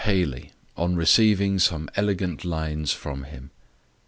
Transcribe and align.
HAYLEY, 0.03 0.49
On 0.77 0.95
receiving 0.95 1.59
some 1.59 1.87
elegant 1.95 2.43
lines 2.43 2.91
from 2.91 3.25
him. 3.25 3.51